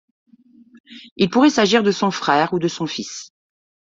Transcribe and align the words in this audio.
Il 1.15 1.29
pourrait 1.29 1.51
s'agir 1.51 1.83
de 1.83 1.91
son 1.91 2.09
frère 2.09 2.55
ou 2.55 2.57
de 2.57 2.67
son 2.67 2.87
fils. 2.87 3.29